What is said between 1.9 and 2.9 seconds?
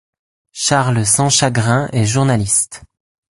est journaliste.